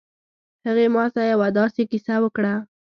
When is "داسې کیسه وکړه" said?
1.59-2.53